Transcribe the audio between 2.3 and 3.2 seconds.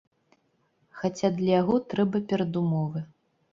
перадумовы.